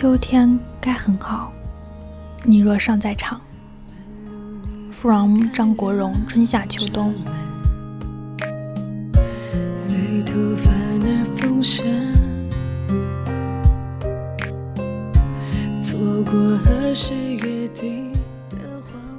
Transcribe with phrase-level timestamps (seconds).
[0.00, 1.52] 秋天该很好，
[2.44, 3.40] 你若尚在场。
[4.92, 7.12] From 张国荣，春夏秋冬。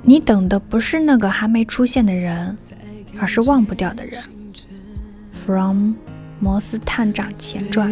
[0.01, 2.55] 你等的不是那个还没出现的人，
[3.19, 4.23] 而是忘不掉的人。
[5.45, 5.95] From
[6.39, 7.91] 摩斯探长前传。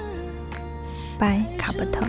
[1.21, 2.03] 拜卡伯特。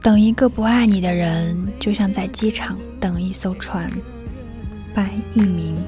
[0.00, 3.90] 等一个不爱你的人，就像在机场等一艘船。
[4.94, 5.74] 拜一鸣。
[5.74, 5.82] 你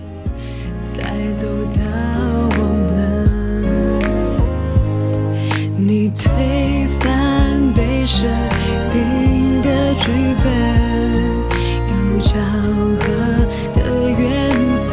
[10.11, 10.48] 剧本，
[11.89, 12.34] 有巧
[12.98, 13.05] 合
[13.72, 14.19] 的缘
[14.89, 14.92] 分。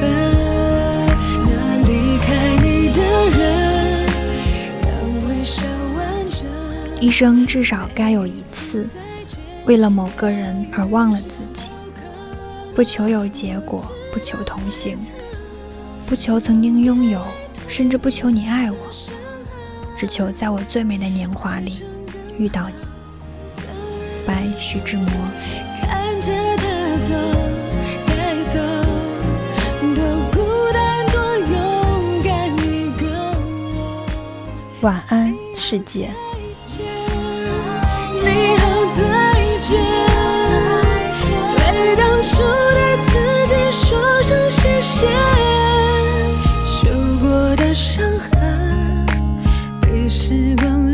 [1.44, 1.50] 那
[1.88, 3.00] 离开你的
[3.36, 4.06] 人，
[4.84, 4.88] 让
[5.28, 5.64] 微笑
[5.96, 6.46] 完整。
[7.02, 8.88] 一生至少该有一次。
[9.66, 11.68] 为了某个人而忘了自己，
[12.76, 14.98] 不求有结果，不求同行，
[16.06, 17.20] 不求曾经拥有，
[17.68, 18.78] 甚至不求你爱我，
[19.97, 21.81] 只求在我最美的年华里
[22.38, 22.87] 遇到你。
[24.28, 25.06] 白徐志摩
[25.82, 26.64] 看着他
[26.98, 27.14] 走
[28.06, 28.60] 带走
[29.96, 30.38] 多孤
[30.74, 32.28] 单多勇敢
[32.58, 33.08] 一个
[33.78, 34.06] 我。
[34.82, 36.10] 晚安世界。
[38.20, 39.00] 你好再
[39.62, 39.70] 见
[41.56, 43.09] 对当初的自
[43.46, 45.08] 己说声谢谢。
[46.66, 46.90] 受
[47.22, 49.06] 过的伤痕
[49.82, 50.87] 被时光